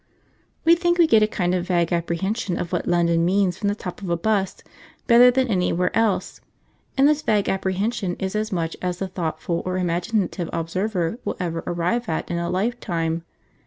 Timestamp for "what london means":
2.73-3.55